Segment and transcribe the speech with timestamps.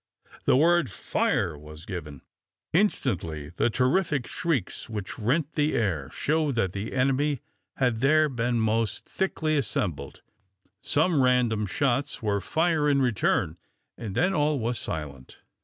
[0.45, 2.23] The word "fire!" was given.
[2.73, 7.41] Instantly the terrific shrieks which rent the air showed that the enemy
[7.75, 10.23] had there most thickly assembled.
[10.79, 13.57] Some random shots were fire in return,
[13.95, 15.37] and then all was silent.